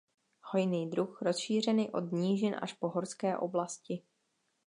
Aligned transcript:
Hojný 0.41 0.89
druh 0.89 1.21
rozšířený 1.21 1.91
od 1.91 2.11
nížin 2.11 2.55
až 2.61 2.73
po 2.73 2.89
horské 2.89 3.37
oblasti. 3.37 4.01